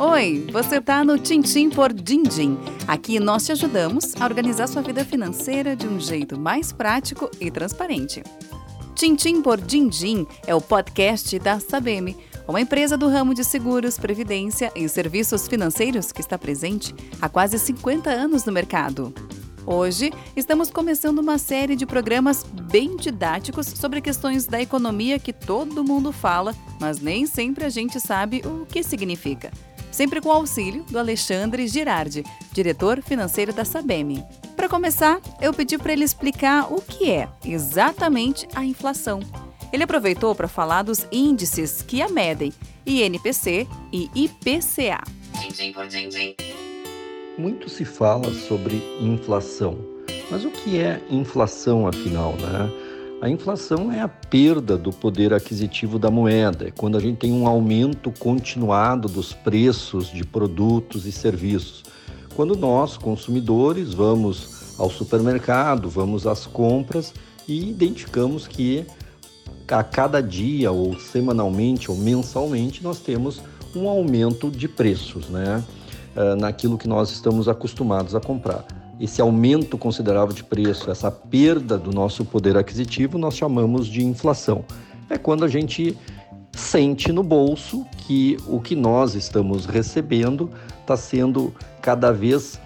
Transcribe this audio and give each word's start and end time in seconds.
Oi, 0.00 0.46
você 0.52 0.76
está 0.76 1.02
no 1.02 1.18
Tintim 1.18 1.68
por 1.68 1.92
Dindim. 1.92 2.56
Aqui 2.86 3.18
nós 3.18 3.44
te 3.44 3.50
ajudamos 3.50 4.14
a 4.14 4.26
organizar 4.26 4.68
sua 4.68 4.80
vida 4.80 5.04
financeira 5.04 5.74
de 5.74 5.88
um 5.88 5.98
jeito 5.98 6.38
mais 6.38 6.70
prático 6.72 7.28
e 7.40 7.50
transparente. 7.50 8.22
Tintim 8.94 9.42
por 9.42 9.60
Dindim 9.60 10.24
é 10.46 10.54
o 10.54 10.60
podcast 10.60 11.36
da 11.40 11.58
Sabem, 11.58 12.16
uma 12.46 12.60
empresa 12.60 12.96
do 12.96 13.08
ramo 13.08 13.34
de 13.34 13.42
seguros, 13.42 13.98
previdência 13.98 14.70
e 14.76 14.88
serviços 14.88 15.48
financeiros 15.48 16.12
que 16.12 16.20
está 16.20 16.38
presente 16.38 16.94
há 17.20 17.28
quase 17.28 17.58
50 17.58 18.08
anos 18.08 18.44
no 18.44 18.52
mercado. 18.52 19.12
Hoje, 19.66 20.12
estamos 20.36 20.70
começando 20.70 21.18
uma 21.18 21.38
série 21.38 21.74
de 21.74 21.84
programas 21.84 22.44
bem 22.44 22.96
didáticos 22.96 23.66
sobre 23.66 24.00
questões 24.00 24.46
da 24.46 24.62
economia 24.62 25.18
que 25.18 25.32
todo 25.32 25.82
mundo 25.82 26.12
fala, 26.12 26.54
mas 26.80 27.00
nem 27.00 27.26
sempre 27.26 27.64
a 27.64 27.68
gente 27.68 27.98
sabe 27.98 28.42
o 28.46 28.64
que 28.64 28.84
significa 28.84 29.50
sempre 29.90 30.20
com 30.20 30.28
o 30.28 30.32
auxílio 30.32 30.84
do 30.84 30.98
Alexandre 30.98 31.66
Girardi, 31.66 32.24
diretor 32.52 33.02
financeiro 33.02 33.52
da 33.52 33.64
Sabem. 33.64 34.24
Para 34.56 34.68
começar, 34.68 35.20
eu 35.40 35.52
pedi 35.52 35.78
para 35.78 35.92
ele 35.92 36.04
explicar 36.04 36.72
o 36.72 36.80
que 36.80 37.10
é 37.10 37.28
exatamente 37.44 38.46
a 38.54 38.64
inflação. 38.64 39.20
Ele 39.72 39.84
aproveitou 39.84 40.34
para 40.34 40.48
falar 40.48 40.82
dos 40.82 41.06
índices 41.12 41.82
que 41.82 42.00
a 42.00 42.08
medem, 42.08 42.52
INPC 42.86 43.66
e 43.92 44.10
IPCA. 44.14 45.02
Muito 47.36 47.68
se 47.68 47.84
fala 47.84 48.32
sobre 48.32 48.82
inflação, 49.00 49.78
mas 50.30 50.44
o 50.44 50.50
que 50.50 50.80
é 50.80 51.00
inflação 51.10 51.86
afinal, 51.86 52.32
né? 52.32 52.87
A 53.20 53.28
inflação 53.28 53.90
é 53.90 54.00
a 54.00 54.06
perda 54.06 54.78
do 54.78 54.92
poder 54.92 55.34
aquisitivo 55.34 55.98
da 55.98 56.08
moeda, 56.08 56.68
é 56.68 56.70
quando 56.70 56.96
a 56.96 57.00
gente 57.00 57.16
tem 57.16 57.32
um 57.32 57.48
aumento 57.48 58.12
continuado 58.16 59.08
dos 59.08 59.32
preços 59.32 60.06
de 60.06 60.24
produtos 60.24 61.04
e 61.04 61.10
serviços. 61.10 61.82
Quando 62.36 62.56
nós, 62.56 62.96
consumidores, 62.96 63.92
vamos 63.92 64.76
ao 64.78 64.88
supermercado, 64.88 65.90
vamos 65.90 66.28
às 66.28 66.46
compras 66.46 67.12
e 67.48 67.68
identificamos 67.68 68.46
que 68.46 68.86
a 69.66 69.82
cada 69.82 70.22
dia, 70.22 70.70
ou 70.70 70.96
semanalmente, 71.00 71.90
ou 71.90 71.96
mensalmente, 71.96 72.84
nós 72.84 73.00
temos 73.00 73.42
um 73.74 73.88
aumento 73.88 74.48
de 74.48 74.68
preços, 74.68 75.28
né? 75.28 75.64
Ah, 76.14 76.36
naquilo 76.36 76.78
que 76.78 76.86
nós 76.86 77.10
estamos 77.10 77.48
acostumados 77.48 78.14
a 78.14 78.20
comprar 78.20 78.64
esse 79.00 79.20
aumento 79.20 79.78
considerável 79.78 80.34
de 80.34 80.42
preço, 80.42 80.90
essa 80.90 81.10
perda 81.10 81.78
do 81.78 81.92
nosso 81.92 82.24
poder 82.24 82.56
aquisitivo, 82.56 83.18
nós 83.18 83.36
chamamos 83.36 83.86
de 83.86 84.04
inflação. 84.04 84.64
É 85.08 85.16
quando 85.16 85.44
a 85.44 85.48
gente 85.48 85.96
sente 86.52 87.12
no 87.12 87.22
bolso 87.22 87.86
que 87.98 88.36
o 88.46 88.60
que 88.60 88.74
nós 88.74 89.14
estamos 89.14 89.66
recebendo 89.66 90.50
está 90.80 90.96
sendo 90.96 91.54
cada 91.80 92.10
vez 92.10 92.60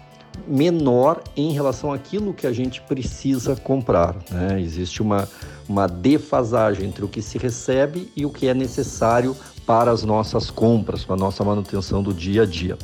menor 0.46 1.22
em 1.36 1.52
relação 1.52 1.92
àquilo 1.92 2.32
que 2.32 2.46
a 2.46 2.52
gente 2.52 2.80
precisa 2.82 3.54
comprar. 3.54 4.16
Né? 4.30 4.60
Existe 4.60 5.02
uma, 5.02 5.28
uma 5.68 5.86
defasagem 5.86 6.86
entre 6.86 7.04
o 7.04 7.08
que 7.08 7.20
se 7.20 7.36
recebe 7.36 8.10
e 8.16 8.24
o 8.24 8.30
que 8.30 8.48
é 8.48 8.54
necessário 8.54 9.36
para 9.66 9.90
as 9.90 10.02
nossas 10.02 10.50
compras, 10.50 11.04
para 11.04 11.14
a 11.14 11.18
nossa 11.18 11.44
manutenção 11.44 12.02
do 12.02 12.12
dia 12.12 12.42
a 12.42 12.46
dia. 12.46 12.78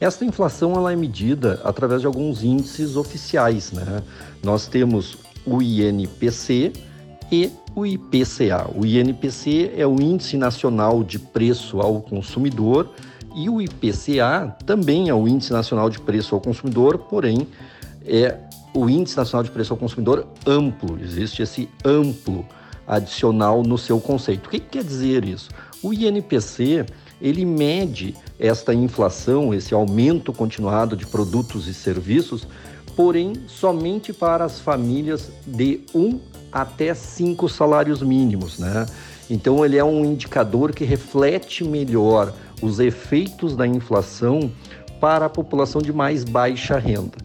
Esta 0.00 0.24
inflação 0.24 0.74
ela 0.74 0.92
é 0.92 0.96
medida 0.96 1.60
através 1.64 2.00
de 2.00 2.06
alguns 2.06 2.44
índices 2.44 2.96
oficiais. 2.96 3.72
Né? 3.72 4.02
Nós 4.42 4.68
temos 4.68 5.18
o 5.44 5.60
INPC 5.60 6.72
e 7.32 7.50
o 7.74 7.84
IPCA. 7.84 8.70
O 8.74 8.86
INPC 8.86 9.72
é 9.76 9.86
o 9.86 10.00
Índice 10.00 10.36
Nacional 10.36 11.02
de 11.02 11.18
Preço 11.18 11.80
ao 11.80 12.00
Consumidor 12.00 12.90
e 13.34 13.50
o 13.50 13.60
IPCA 13.60 14.56
também 14.64 15.08
é 15.08 15.14
o 15.14 15.26
Índice 15.26 15.52
Nacional 15.52 15.90
de 15.90 16.00
Preço 16.00 16.34
ao 16.34 16.40
Consumidor, 16.40 16.98
porém 16.98 17.46
é 18.04 18.38
o 18.74 18.88
Índice 18.88 19.16
Nacional 19.16 19.42
de 19.42 19.50
Preço 19.50 19.72
ao 19.72 19.76
Consumidor 19.76 20.26
amplo. 20.46 20.98
Existe 21.00 21.42
esse 21.42 21.68
amplo 21.84 22.46
adicional 22.86 23.62
no 23.62 23.76
seu 23.76 24.00
conceito. 24.00 24.46
O 24.46 24.50
que 24.50 24.60
quer 24.60 24.82
dizer 24.82 25.24
isso? 25.24 25.50
O 25.82 25.92
INPC 25.92 26.86
ele 27.20 27.44
mede 27.44 28.14
esta 28.38 28.72
inflação, 28.72 29.52
esse 29.52 29.74
aumento 29.74 30.32
continuado 30.32 30.96
de 30.96 31.06
produtos 31.06 31.66
e 31.66 31.74
serviços, 31.74 32.46
porém 32.94 33.32
somente 33.46 34.12
para 34.12 34.44
as 34.44 34.60
famílias 34.60 35.30
de 35.46 35.80
um 35.94 36.20
até 36.50 36.94
cinco 36.94 37.48
salários 37.48 38.02
mínimos, 38.02 38.58
né? 38.58 38.86
Então 39.30 39.64
ele 39.64 39.76
é 39.76 39.84
um 39.84 40.04
indicador 40.04 40.72
que 40.72 40.84
reflete 40.84 41.62
melhor 41.62 42.32
os 42.62 42.80
efeitos 42.80 43.54
da 43.54 43.66
inflação 43.66 44.50
para 45.00 45.26
a 45.26 45.28
população 45.28 45.80
de 45.80 45.92
mais 45.92 46.24
baixa 46.24 46.78
renda. 46.78 47.18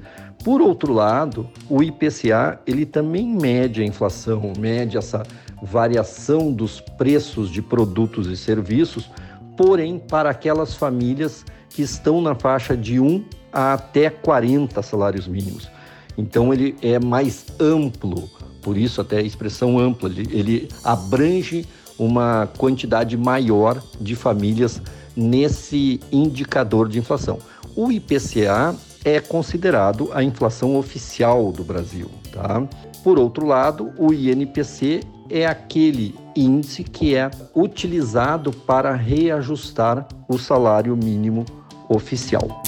Por 0.43 0.61
outro 0.61 0.91
lado, 0.91 1.49
o 1.69 1.81
IPCA 1.81 2.59
ele 2.67 2.85
também 2.85 3.25
mede 3.25 3.81
a 3.81 3.85
inflação, 3.85 4.51
mede 4.59 4.97
essa 4.97 5.23
variação 5.61 6.51
dos 6.51 6.81
preços 6.81 7.49
de 7.49 7.61
produtos 7.61 8.27
e 8.27 8.35
serviços 8.35 9.09
porém 9.57 9.99
para 9.99 10.29
aquelas 10.29 10.75
famílias 10.75 11.45
que 11.69 11.81
estão 11.81 12.21
na 12.21 12.35
faixa 12.35 12.75
de 12.75 12.99
1 12.99 13.23
a 13.51 13.73
até 13.73 14.09
40 14.09 14.81
salários 14.81 15.27
mínimos. 15.27 15.69
Então 16.17 16.53
ele 16.53 16.75
é 16.81 16.99
mais 16.99 17.45
amplo, 17.59 18.29
por 18.61 18.77
isso 18.77 19.01
até 19.01 19.17
a 19.17 19.21
expressão 19.21 19.79
ampla, 19.79 20.09
ele, 20.09 20.27
ele 20.31 20.67
abrange 20.83 21.67
uma 21.97 22.47
quantidade 22.57 23.15
maior 23.17 23.81
de 23.99 24.15
famílias 24.15 24.81
nesse 25.15 25.99
indicador 26.11 26.89
de 26.89 26.99
inflação. 26.99 27.39
O 27.75 27.91
IPCA 27.91 28.75
é 29.05 29.19
considerado 29.19 30.09
a 30.13 30.23
inflação 30.23 30.75
oficial 30.77 31.51
do 31.51 31.63
Brasil, 31.63 32.09
tá? 32.31 32.67
Por 33.03 33.19
outro 33.19 33.45
lado, 33.45 33.91
o 33.97 34.13
INPC 34.13 35.01
é 35.33 35.45
aquele 35.47 36.13
índice 36.35 36.83
que 36.83 37.15
é 37.15 37.31
utilizado 37.55 38.53
para 38.53 38.93
reajustar 38.93 40.07
o 40.29 40.37
salário 40.37 40.95
mínimo 40.95 41.43
oficial. 41.89 42.61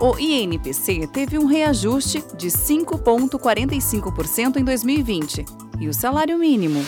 O 0.00 0.16
INPC 0.16 1.08
teve 1.08 1.40
um 1.40 1.46
reajuste 1.46 2.22
de 2.36 2.46
5,45% 2.46 4.58
em 4.58 4.64
2020. 4.64 5.44
E 5.80 5.88
o 5.88 5.94
salário 5.94 6.38
mínimo? 6.38 6.84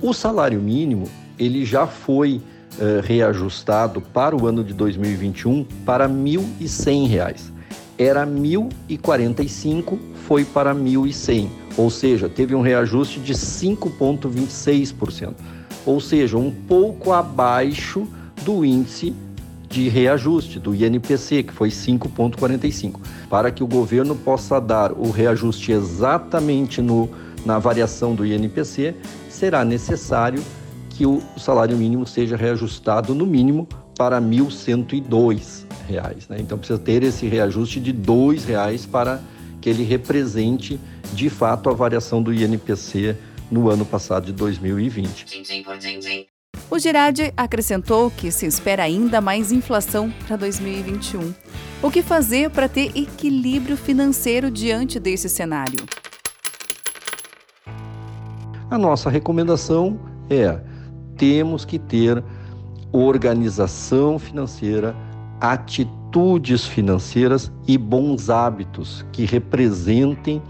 O 0.00 0.14
salário 0.14 0.58
mínimo 0.60 1.06
ele 1.38 1.66
já 1.66 1.86
foi 1.86 2.40
uh, 2.78 3.02
reajustado 3.02 4.00
para 4.00 4.34
o 4.34 4.46
ano 4.46 4.64
de 4.64 4.72
2021 4.72 5.64
para 5.84 6.06
R$ 6.06 6.14
1.100 6.14 7.55
era 7.98 8.26
1.045, 8.26 9.98
foi 10.26 10.44
para 10.44 10.74
1.100, 10.74 11.48
ou 11.76 11.90
seja, 11.90 12.28
teve 12.28 12.54
um 12.54 12.60
reajuste 12.60 13.20
de 13.20 13.34
5,26%, 13.34 15.34
ou 15.84 16.00
seja, 16.00 16.36
um 16.36 16.50
pouco 16.50 17.12
abaixo 17.12 18.06
do 18.44 18.64
índice 18.64 19.14
de 19.68 19.88
reajuste 19.88 20.58
do 20.58 20.74
INPC, 20.74 21.42
que 21.42 21.52
foi 21.52 21.70
5,45, 21.70 23.00
para 23.28 23.50
que 23.50 23.64
o 23.64 23.66
governo 23.66 24.14
possa 24.14 24.60
dar 24.60 24.92
o 24.92 25.10
reajuste 25.10 25.72
exatamente 25.72 26.80
no, 26.80 27.08
na 27.44 27.58
variação 27.58 28.14
do 28.14 28.24
INPC, 28.24 28.94
será 29.28 29.64
necessário 29.64 30.42
que 30.90 31.04
o 31.04 31.20
salário 31.36 31.76
mínimo 31.76 32.06
seja 32.06 32.36
reajustado 32.36 33.14
no 33.14 33.26
mínimo 33.26 33.68
para 33.96 34.20
1.102 34.20 35.65
reais. 35.86 36.28
Né? 36.28 36.38
Então 36.40 36.58
precisa 36.58 36.78
ter 36.78 37.02
esse 37.02 37.26
reajuste 37.26 37.80
de 37.80 37.92
dois 37.92 38.44
reais 38.44 38.84
para 38.84 39.20
que 39.60 39.70
ele 39.70 39.82
represente 39.82 40.78
de 41.12 41.30
fato 41.30 41.70
a 41.70 41.72
variação 41.72 42.22
do 42.22 42.32
INPC 42.32 43.16
no 43.50 43.70
ano 43.70 43.84
passado 43.84 44.26
de 44.26 44.32
2020. 44.32 45.26
O 46.70 46.78
Girardi 46.78 47.32
acrescentou 47.36 48.10
que 48.10 48.30
se 48.30 48.46
espera 48.46 48.82
ainda 48.82 49.20
mais 49.20 49.52
inflação 49.52 50.12
para 50.26 50.36
2021. 50.36 51.32
O 51.82 51.90
que 51.90 52.02
fazer 52.02 52.50
para 52.50 52.68
ter 52.68 52.96
equilíbrio 52.96 53.76
financeiro 53.76 54.50
diante 54.50 54.98
desse 54.98 55.28
cenário? 55.28 55.86
A 58.68 58.76
nossa 58.76 59.08
recomendação 59.08 59.98
é: 60.28 60.58
temos 61.16 61.64
que 61.64 61.78
ter 61.78 62.22
organização 62.92 64.18
financeira 64.18 64.94
atitudes 65.40 66.64
financeiras 66.66 67.52
e 67.66 67.76
bons 67.76 68.30
hábitos 68.30 69.04
que 69.12 69.24
representem 69.24 70.42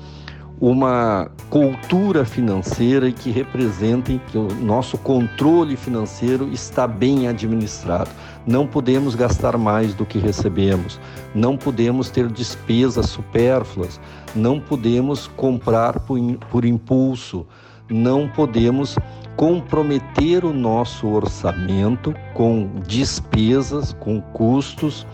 uma 0.60 1.30
cultura 1.50 2.24
financeira 2.24 3.08
e 3.08 3.12
que 3.12 3.30
representem 3.30 4.20
que 4.30 4.38
o 4.38 4.48
nosso 4.54 4.96
controle 4.96 5.76
financeiro 5.76 6.48
está 6.50 6.86
bem 6.86 7.28
administrado. 7.28 8.10
Não 8.46 8.66
podemos 8.66 9.14
gastar 9.14 9.58
mais 9.58 9.92
do 9.92 10.06
que 10.06 10.18
recebemos, 10.18 10.98
não 11.34 11.56
podemos 11.56 12.08
ter 12.08 12.28
despesas 12.28 13.06
supérfluas, 13.06 14.00
não 14.34 14.58
podemos 14.58 15.26
comprar 15.26 16.00
por, 16.00 16.18
por 16.50 16.64
impulso, 16.64 17.46
não 17.88 18.28
podemos 18.28 18.96
comprometer 19.36 20.44
o 20.44 20.52
nosso 20.52 21.06
orçamento 21.08 22.14
com 22.34 22.68
despesas, 22.86 23.92
com 23.92 24.20
custos 24.20 25.06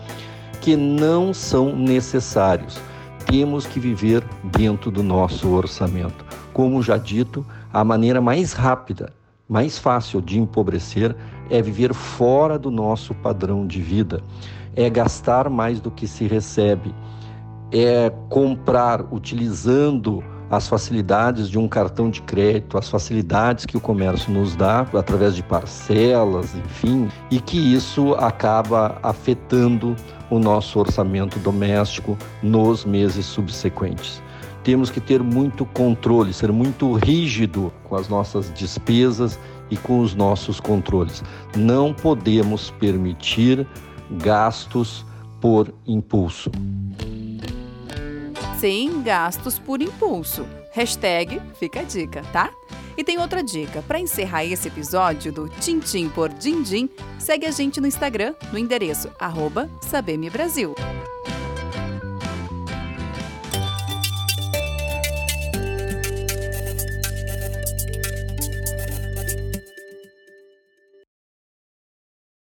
que 0.61 0.75
não 0.75 1.33
são 1.33 1.75
necessários. 1.75 2.79
Temos 3.25 3.65
que 3.65 3.79
viver 3.79 4.23
dentro 4.45 4.89
do 4.89 5.03
nosso 5.03 5.49
orçamento. 5.49 6.25
Como 6.53 6.81
já 6.81 6.97
dito, 6.97 7.45
a 7.71 7.83
maneira 7.83 8.21
mais 8.21 8.53
rápida, 8.53 9.13
mais 9.47 9.77
fácil 9.77 10.21
de 10.21 10.39
empobrecer 10.39 11.15
é 11.49 11.61
viver 11.61 11.93
fora 11.93 12.57
do 12.57 12.71
nosso 12.71 13.13
padrão 13.15 13.67
de 13.67 13.81
vida, 13.81 14.21
é 14.75 14.89
gastar 14.89 15.49
mais 15.49 15.79
do 15.79 15.91
que 15.91 16.07
se 16.07 16.25
recebe, 16.27 16.93
é 17.71 18.09
comprar 18.29 19.05
utilizando 19.13 20.23
as 20.55 20.67
facilidades 20.67 21.49
de 21.49 21.57
um 21.57 21.67
cartão 21.67 22.11
de 22.11 22.21
crédito, 22.21 22.77
as 22.77 22.87
facilidades 22.87 23.65
que 23.65 23.75
o 23.75 23.79
comércio 23.79 24.31
nos 24.31 24.55
dá 24.55 24.81
através 24.93 25.35
de 25.35 25.41
parcelas, 25.41 26.53
enfim, 26.55 27.09
e 27.31 27.39
que 27.39 27.57
isso 27.57 28.13
acaba 28.13 28.99
afetando 29.01 29.95
o 30.29 30.37
nosso 30.37 30.79
orçamento 30.79 31.39
doméstico 31.39 32.15
nos 32.43 32.85
meses 32.85 33.25
subsequentes. 33.25 34.21
Temos 34.63 34.91
que 34.91 35.01
ter 35.01 35.23
muito 35.23 35.65
controle, 35.65 36.31
ser 36.31 36.51
muito 36.51 36.93
rígido 36.93 37.73
com 37.83 37.95
as 37.95 38.07
nossas 38.07 38.53
despesas 38.53 39.39
e 39.71 39.75
com 39.75 39.99
os 39.99 40.13
nossos 40.13 40.59
controles. 40.59 41.23
Não 41.57 41.93
podemos 41.93 42.69
permitir 42.79 43.67
gastos 44.11 45.03
por 45.41 45.73
impulso 45.85 46.51
sem 48.63 49.03
gastos 49.03 49.59
por 49.59 49.81
impulso. 49.81 50.47
Hashtag 50.71 51.41
fica 51.59 51.81
a 51.81 51.83
dica, 51.83 52.21
tá? 52.31 52.49
E 52.95 53.03
tem 53.03 53.17
outra 53.17 53.43
dica. 53.43 53.81
Para 53.81 53.99
encerrar 53.99 54.45
esse 54.45 54.69
episódio 54.69 55.33
do 55.33 55.49
Tintim 55.49 56.07
por 56.07 56.29
Dindim, 56.29 56.89
segue 57.19 57.45
a 57.45 57.51
gente 57.51 57.81
no 57.81 57.87
Instagram 57.87 58.33
no 58.53 58.57
endereço 58.57 59.11
arroba 59.19 59.69
Brasil. 60.31 60.73